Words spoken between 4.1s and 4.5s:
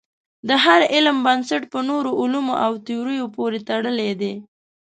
دی.